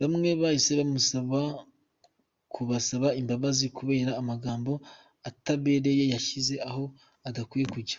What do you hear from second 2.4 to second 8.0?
kubasaba imbabazi kubera amagambo atabereye yashyize aho adakwiye kujya.